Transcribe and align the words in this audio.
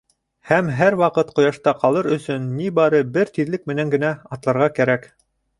Һәм 0.51 0.71
һәр 0.79 0.95
ваҡыт 1.01 1.33
ҡояшта 1.39 1.73
ҡалыр 1.83 2.09
өсөн 2.17 2.49
ни 2.55 2.71
бары 2.81 3.05
бер 3.19 3.33
тиҙлек 3.37 3.71
менән 3.73 3.95
генә 3.97 4.13
атларға 4.39 4.73
кәрәк. 4.81 5.11